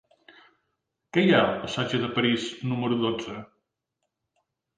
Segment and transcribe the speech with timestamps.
[1.17, 3.37] Què hi ha al passatge de París número dotze?